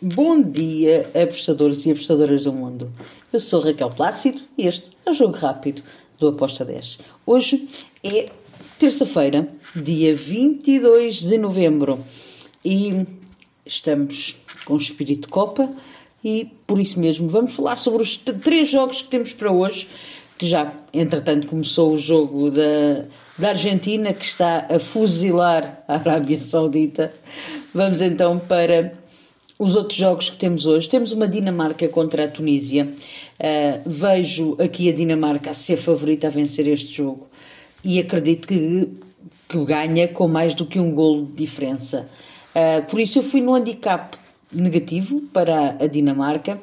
Bom 0.00 0.40
dia, 0.40 1.10
apostadores 1.12 1.84
e 1.84 1.90
apostadoras 1.90 2.44
do 2.44 2.52
mundo. 2.52 2.88
Eu 3.32 3.40
sou 3.40 3.60
Raquel 3.60 3.90
Plácido 3.90 4.40
e 4.56 4.64
este 4.64 4.92
é 5.04 5.10
o 5.10 5.12
Jogo 5.12 5.34
Rápido 5.34 5.82
do 6.20 6.28
Aposta 6.28 6.64
10. 6.64 7.00
Hoje 7.26 7.68
é 8.04 8.28
terça-feira, 8.78 9.48
dia 9.74 10.14
22 10.14 11.24
de 11.24 11.36
novembro 11.36 11.98
e 12.64 13.04
estamos 13.66 14.36
com 14.64 14.76
espírito 14.76 15.22
de 15.22 15.28
Copa 15.28 15.68
e 16.22 16.48
por 16.64 16.78
isso 16.78 17.00
mesmo 17.00 17.28
vamos 17.28 17.52
falar 17.52 17.74
sobre 17.74 18.00
os 18.00 18.16
três 18.16 18.68
jogos 18.68 19.02
que 19.02 19.08
temos 19.08 19.32
para 19.32 19.50
hoje, 19.50 19.88
que 20.38 20.46
já 20.46 20.72
entretanto 20.94 21.48
começou 21.48 21.94
o 21.94 21.98
jogo 21.98 22.52
da, 22.52 23.04
da 23.36 23.48
Argentina 23.48 24.12
que 24.12 24.24
está 24.24 24.64
a 24.70 24.78
fuzilar 24.78 25.82
a 25.88 25.94
Arábia 25.94 26.40
Saudita. 26.40 27.12
Vamos 27.74 28.00
então 28.00 28.38
para 28.38 29.07
os 29.58 29.74
outros 29.74 29.98
jogos 29.98 30.30
que 30.30 30.36
temos 30.36 30.66
hoje. 30.66 30.88
Temos 30.88 31.10
uma 31.12 31.26
Dinamarca 31.26 31.88
contra 31.88 32.24
a 32.24 32.28
Tunísia. 32.28 32.88
Uh, 33.38 33.80
vejo 33.84 34.56
aqui 34.60 34.88
a 34.88 34.92
Dinamarca 34.92 35.50
a 35.50 35.54
ser 35.54 35.76
favorita 35.76 36.28
a 36.28 36.30
vencer 36.30 36.68
este 36.68 36.94
jogo 36.94 37.26
e 37.84 37.98
acredito 37.98 38.46
que, 38.46 38.88
que 39.48 39.64
ganha 39.64 40.06
com 40.08 40.28
mais 40.28 40.54
do 40.54 40.64
que 40.64 40.78
um 40.78 40.92
golo 40.92 41.26
de 41.26 41.32
diferença. 41.32 42.08
Uh, 42.54 42.84
por 42.88 43.00
isso 43.00 43.18
eu 43.18 43.22
fui 43.22 43.40
no 43.40 43.54
handicap 43.54 44.16
negativo 44.52 45.22
para 45.32 45.76
a 45.80 45.86
Dinamarca, 45.86 46.60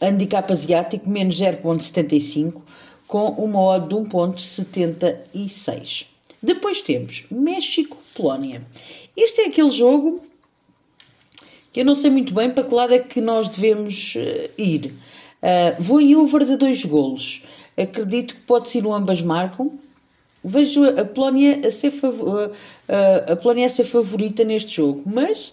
handicap 0.00 0.52
asiático 0.52 1.10
menos 1.10 1.40
0.75 1.40 2.62
com 3.06 3.28
uma 3.30 3.60
odd 3.60 3.88
de 3.88 3.94
1.76. 3.94 6.06
Depois 6.42 6.82
temos 6.82 7.24
México-Polónia. 7.30 8.62
Este 9.16 9.40
é 9.40 9.46
aquele 9.46 9.70
jogo 9.70 10.20
eu 11.78 11.84
não 11.84 11.94
sei 11.94 12.10
muito 12.10 12.34
bem 12.34 12.50
para 12.50 12.64
que 12.64 12.74
lado 12.74 12.92
é 12.92 12.98
que 12.98 13.20
nós 13.20 13.46
devemos 13.46 14.16
uh, 14.16 14.50
ir. 14.60 14.86
Uh, 15.40 15.80
vou 15.80 16.00
em 16.00 16.16
over 16.16 16.44
de 16.44 16.56
dois 16.56 16.84
golos. 16.84 17.44
Acredito 17.80 18.34
que 18.34 18.40
pode 18.40 18.68
ser 18.68 18.84
o 18.84 18.92
ambas 18.92 19.22
marcam. 19.22 19.70
Vejo 20.42 20.84
a 20.84 21.04
Polónia 21.04 21.60
a 21.64 21.70
ser, 21.70 21.92
uh, 21.92 23.32
a 23.32 23.36
Polónia 23.36 23.66
a 23.66 23.70
ser 23.70 23.84
favorita 23.84 24.42
neste 24.42 24.74
jogo, 24.74 25.04
mas 25.06 25.52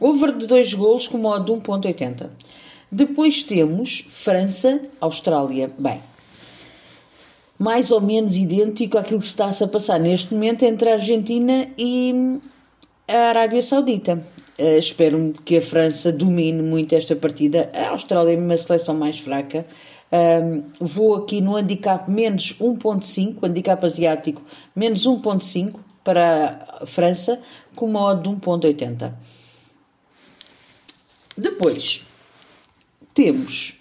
over 0.00 0.34
de 0.34 0.46
dois 0.46 0.72
golos 0.72 1.06
com 1.06 1.18
modo 1.18 1.54
de 1.54 1.60
1.80. 1.60 2.30
Depois 2.90 3.42
temos 3.42 4.06
França-Austrália. 4.08 5.70
Bem, 5.78 6.00
mais 7.58 7.90
ou 7.90 8.00
menos 8.00 8.38
idêntico 8.38 8.96
àquilo 8.96 9.20
que 9.20 9.26
está 9.26 9.52
-se 9.52 9.62
a 9.62 9.68
passar 9.68 10.00
neste 10.00 10.32
momento 10.32 10.62
entre 10.64 10.88
a 10.88 10.94
Argentina 10.94 11.66
e 11.76 12.40
a 13.06 13.28
Arábia 13.28 13.60
Saudita. 13.60 14.22
Uh, 14.58 14.78
espero 14.78 15.32
que 15.44 15.56
a 15.56 15.62
França 15.62 16.12
domine 16.12 16.62
muito 16.62 16.94
esta 16.94 17.16
partida. 17.16 17.70
A 17.74 17.90
Austrália 17.90 18.34
é 18.34 18.36
uma 18.36 18.56
seleção 18.56 18.94
mais 18.94 19.18
fraca. 19.18 19.66
Um, 20.12 20.64
vou 20.78 21.16
aqui 21.16 21.40
no 21.40 21.56
handicap 21.56 22.10
menos 22.10 22.54
1.5, 22.60 23.38
handicap 23.42 23.82
asiático 23.84 24.42
menos 24.76 25.06
1.5 25.06 25.80
para 26.04 26.78
a 26.82 26.86
França, 26.86 27.40
com 27.74 27.86
uma 27.86 28.00
odd 28.00 28.22
de 28.22 28.28
1.80. 28.28 29.12
Depois, 31.36 32.04
temos 33.14 33.78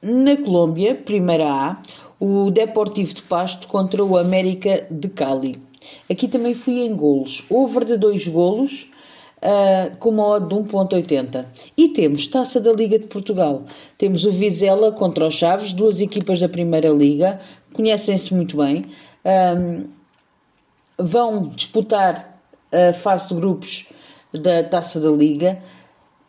na 0.00 0.36
Colômbia, 0.36 0.94
primeira 0.94 1.48
A, 1.48 1.82
o 2.20 2.50
Deportivo 2.52 3.12
de 3.12 3.22
Pasto 3.22 3.66
contra 3.66 4.04
o 4.04 4.16
América 4.16 4.86
de 4.88 5.08
Cali. 5.08 5.60
Aqui 6.08 6.28
também 6.28 6.54
fui 6.54 6.80
em 6.80 6.94
golos. 6.94 7.44
Over 7.50 7.84
de 7.84 7.96
dois 7.96 8.26
golos 8.28 8.90
uh, 9.42 9.96
com 9.98 10.10
uma 10.10 10.26
odd 10.26 10.48
de 10.48 10.54
1.80. 10.54 11.46
E 11.76 11.88
temos 11.88 12.26
Taça 12.26 12.60
da 12.60 12.72
Liga 12.72 12.98
de 12.98 13.06
Portugal. 13.06 13.64
Temos 13.98 14.24
o 14.24 14.30
Vizela 14.30 14.92
contra 14.92 15.26
os 15.26 15.34
Chaves, 15.34 15.72
duas 15.72 16.00
equipas 16.00 16.40
da 16.40 16.48
Primeira 16.48 16.88
Liga, 16.90 17.38
conhecem-se 17.72 18.34
muito 18.34 18.56
bem. 18.56 18.86
Um, 19.24 19.86
vão 20.98 21.48
disputar 21.48 22.40
a 22.72 22.92
fase 22.92 23.28
de 23.28 23.34
grupos 23.34 23.86
da 24.32 24.64
Taça 24.64 25.00
da 25.00 25.10
Liga. 25.10 25.58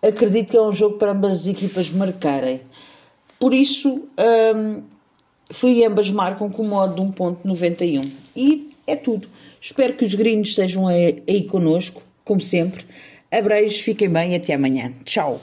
Acredito 0.01 0.51
que 0.51 0.57
é 0.57 0.61
um 0.61 0.73
jogo 0.73 0.97
para 0.97 1.11
ambas 1.11 1.31
as 1.31 1.47
equipas 1.47 1.89
marcarem. 1.89 2.61
Por 3.39 3.53
isso, 3.53 4.03
um, 4.55 4.83
fui 5.51 5.83
ambas 5.85 6.09
marcam 6.09 6.49
com 6.49 6.63
modo 6.63 6.95
de 6.95 7.01
1.91. 7.01 8.09
E 8.35 8.71
é 8.85 8.95
tudo. 8.95 9.27
Espero 9.59 9.95
que 9.95 10.05
os 10.05 10.15
gringos 10.15 10.49
estejam 10.49 10.87
aí, 10.87 11.23
aí 11.27 11.43
connosco 11.43 12.01
como 12.27 12.41
sempre. 12.41 12.85
Abreijos, 13.31 13.79
fiquem 13.79 14.09
bem 14.09 14.33
e 14.33 14.35
até 14.35 14.53
amanhã. 14.53 14.93
Tchau! 15.03 15.41